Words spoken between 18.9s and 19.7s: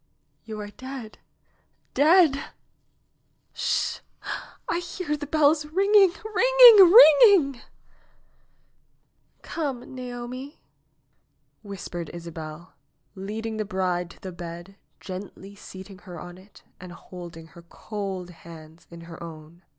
her own.